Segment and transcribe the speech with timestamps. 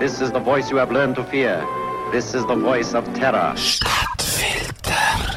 [0.00, 1.62] This is the voice you have learned to fear.
[2.10, 3.54] This is the voice of terror.
[3.54, 5.36] Stadtfilter.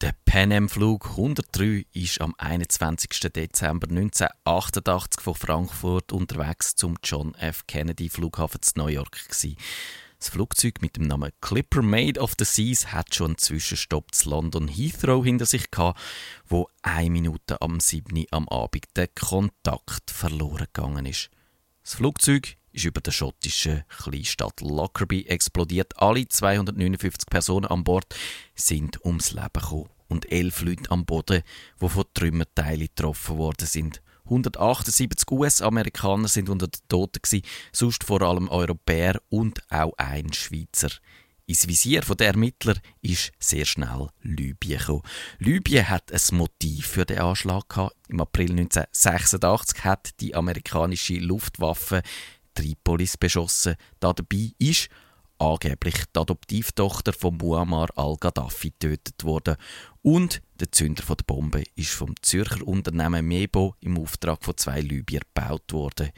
[0.00, 3.32] Der Pan Am Flug 103 ist am 21.
[3.32, 7.68] Dezember 1988 von Frankfurt unterwegs zum John F.
[7.68, 9.54] Kennedy Flughafen zu New York gewesen.
[10.18, 14.30] Das Flugzeug mit dem Namen Clipper Made of the Seas hat schon einen Zwischenstopp zu
[14.30, 16.00] London Heathrow hinter sich gehabt,
[16.48, 18.24] wo eine Minute am 7.
[18.32, 21.30] am Abend der Kontakt verloren gegangen ist.
[21.84, 25.92] Das Flugzeug ist über der schottischen Kleinstadt Lockerbie explodiert.
[25.96, 28.14] Alle 259 Personen an Bord
[28.54, 31.42] sind ums Leben gekommen und elf Leute am Boden,
[31.80, 34.02] die von Trümmerteilen getroffen worden sind.
[34.24, 40.90] 178 US-Amerikaner sind unter den Toten gewesen, sonst vor allem Europäer und auch ein Schweizer.
[41.46, 45.02] Ins Visier der Ermittler ist sehr schnell Libyen gekommen.
[45.40, 47.96] Libyen hat ein Motiv für den Anschlag gehabt.
[48.08, 52.02] Im April 1986 hat die amerikanische Luftwaffe
[52.54, 53.76] Tripolis beschossen.
[53.98, 54.88] Da dabei ist
[55.38, 59.56] angeblich die Adoptivtochter von Muammar al-Gaddafi getötet worden.
[60.02, 65.24] Und der Zünder der Bombe ist vom Zürcher Unternehmen Mebo im Auftrag von zwei Libyern
[65.34, 66.10] gebaut worden.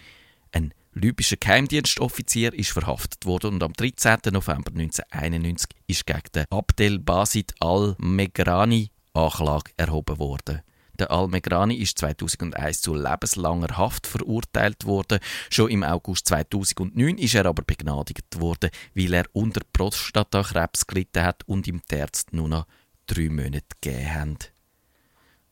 [0.50, 4.18] Ein libyscher Geheimdienstoffizier ist verhaftet worden und am 13.
[4.32, 10.62] November 1991 ist gegen den Abdel Basit al-Megrani Anklage erhoben worden.
[11.02, 15.18] Der Al-Megrani ist 2001 zu lebenslanger Haft verurteilt worden.
[15.50, 21.42] Schon im August 2009 ist er aber begnadigt worden, weil er unter Prostatakrebs gelitten hat
[21.48, 22.66] und ihm die Ärzte nur noch
[23.06, 24.38] drei Monate gegeben haben.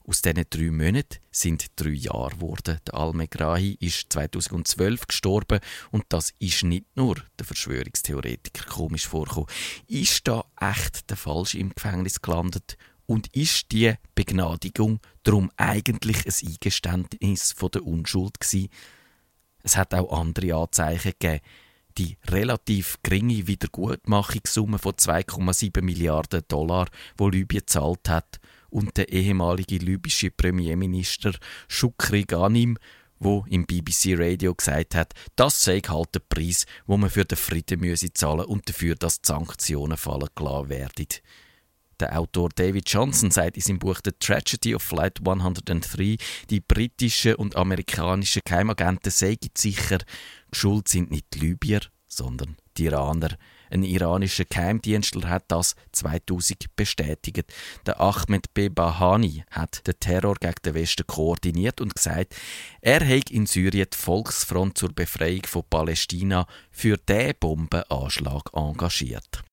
[0.06, 2.78] Aus diesen drei Monaten sind drei Jahre geworden.
[2.86, 5.58] Der Al-Megrahi ist 2012 gestorben
[5.90, 9.48] und das ist nicht nur der Verschwörungstheoretiker komisch vorgekommen.
[9.88, 12.76] Ist da echt der Falsche im Gefängnis gelandet
[13.10, 18.68] und ist die Begnadigung darum eigentlich ein Eingeständnis von der Unschuld gewesen?
[19.64, 21.40] Es hat auch andere Anzeichen gegeben.
[21.98, 26.86] Die relativ geringe Wiedergutmachungssumme von 2,7 Milliarden Dollar,
[27.16, 31.32] wo Libyen zahlt hat, und der ehemalige libysche Premierminister
[31.66, 32.78] Shukri Ghanim,
[33.18, 37.36] wo im BBC Radio gesagt hat, das sei halt der Preis, wo man für den
[37.36, 41.08] Frieden müsse zahlen und dafür, dass die Sanktionen fallen gelassen werden.
[42.00, 46.16] Der Autor David Johnson sagt in seinem Buch The Tragedy of Flight 103,
[46.48, 49.98] die britischen und amerikanischen Geheimagenten seien sicher,
[50.50, 53.36] schuld sind nicht die Libyer, sondern die Iraner.
[53.68, 57.52] Ein iranischer Geheimdienstler hat das 2000 bestätigt.
[57.84, 58.70] Der Ahmed B.
[58.70, 62.34] Bahani hat den Terror gegen den Westen koordiniert und gesagt,
[62.80, 69.44] er habe in Syrien die Volksfront zur Befreiung von Palästina für den Bombenanschlag engagiert.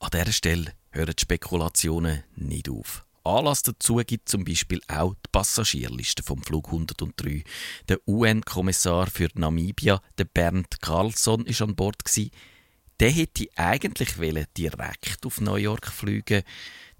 [0.00, 3.04] An dieser Stelle hören die Spekulationen nicht auf.
[3.22, 7.44] Anlass dazu gibt zum Beispiel auch die Passagierliste vom Flug 103.
[7.86, 12.02] Der UN-Kommissar für Namibia, der Bernd Carlsson, ist an Bord
[12.98, 14.14] Der hätte eigentlich
[14.56, 16.44] direkt auf New York fliegen.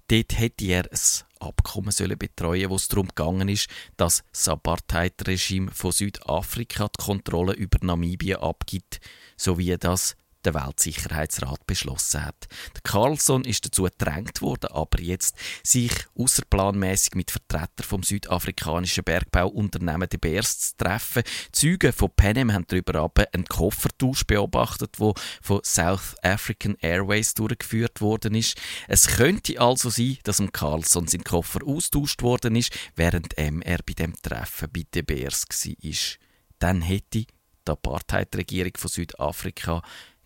[0.07, 0.99] Dort hätte er ein
[1.39, 7.53] Abkommen sollen betreuen, wo es darum gegangen ist, dass das Apartheid-Regime von Südafrika die Kontrolle
[7.53, 8.99] über Namibia abgibt,
[9.37, 10.15] sowie das
[10.45, 12.47] der Weltsicherheitsrat beschlossen hat.
[12.73, 20.09] Der Carlson ist dazu gedrängt worden, aber jetzt sich außerplanmäßig mit Vertretern vom südafrikanischen Bergbauunternehmen
[20.09, 21.23] De Beers zu treffen.
[21.51, 28.35] Züge von Panem haben darüber einen Koffertausch beobachtet, wo von South African Airways durchgeführt worden
[28.35, 28.57] ist.
[28.87, 33.51] Es könnte also sein, dass dem Carlson sein Koffer austauscht worden ist, während er
[33.85, 36.17] bei dem Treffen bei De Beers war.
[36.59, 37.25] Dann hätte
[37.65, 39.81] die Apartheid-Regierung von Südafrika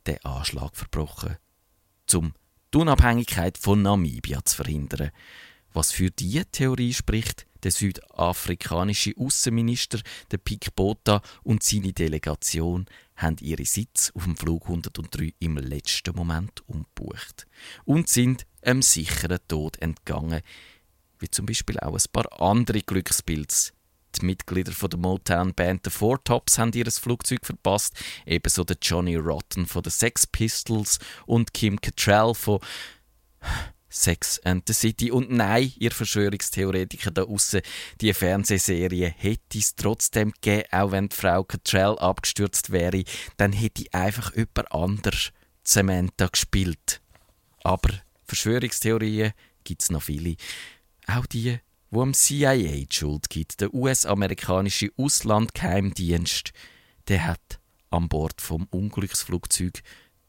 [0.07, 1.37] den Anschlag verbrochen,
[2.13, 2.33] um
[2.73, 5.11] die Unabhängigkeit von Namibia zu verhindern.
[5.73, 9.99] Was für diese Theorie spricht, der südafrikanische Außenminister,
[10.31, 12.85] der Pik Botha und seine Delegation
[13.15, 17.47] haben ihre Sitz auf dem Flug 103 im letzten Moment umgebucht
[17.85, 20.41] und sind einem sicheren Tod entgangen,
[21.19, 23.71] wie zum Beispiel auch ein paar andere Glückspilze
[24.19, 27.93] die Mitglieder von der Motown-Band The Four Tops haben ihr Flugzeug verpasst,
[28.25, 32.59] ebenso der Johnny Rotten von den Sex Pistols und Kim Cattrall von
[33.89, 35.11] Sex and the City.
[35.11, 37.61] Und nein, ihr Verschwörungstheoretiker da außen,
[38.01, 43.03] die Fernsehserie hätte es trotzdem gegeben, auch wenn die Frau Cattrall abgestürzt wäre,
[43.37, 45.31] dann hätte einfach jemand anders
[45.63, 47.01] Samantha gespielt.
[47.63, 47.89] Aber
[48.25, 50.35] Verschwörungstheorien gibt es noch viele.
[51.07, 51.59] Auch die
[51.95, 53.61] wo am CIA die Schuld gibt.
[53.61, 56.51] Der US-amerikanische Auslandgeheimdienst,
[57.07, 57.59] der hat
[57.89, 59.81] an Bord vom Unglücksflugzeug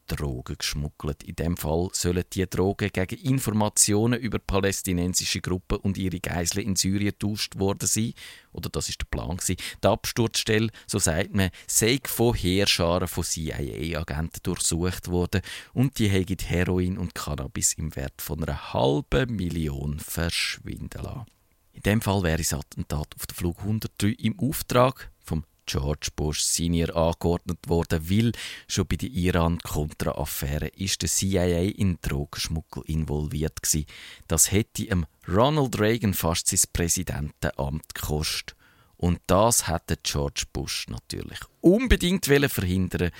[0.07, 1.23] Drogen geschmuggelt.
[1.23, 6.75] In dem Fall sollen die Drogen gegen Informationen über palästinensische Gruppen und ihre Geiseln in
[6.77, 8.13] Syrien getauscht worden sein.
[8.53, 9.57] Oder das ist der Plan gewesen.
[9.83, 15.41] Die Absturzstelle, so sagt man, sei von Heerscharen von CIA-Agenten durchsucht worden
[15.73, 21.36] und die haben Heroin und Cannabis im Wert von einer halben Million verschwinden lassen.
[21.77, 26.41] In dem Fall wäre das Attentat auf den Flug 103 im Auftrag vom George Bush
[26.41, 28.31] Senior angeordnet worden, weil
[28.67, 33.85] schon bei der Iran-Contra-Affäre ist der CIA in Drogenschmuggel involviert gewesen.
[34.27, 38.55] Das hätte ihm Ronald Reagan fast sein Präsidentenamt gekostet.
[38.95, 43.11] Und das hätte George Bush natürlich unbedingt verhindern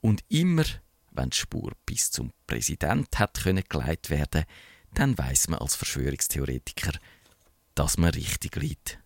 [0.00, 0.64] und immer,
[1.12, 4.44] wenn die Spur bis zum Präsident hat geleitet werden,
[4.92, 6.98] dann weiß man als Verschwörungstheoretiker,
[7.76, 8.94] dass man richtig liegt.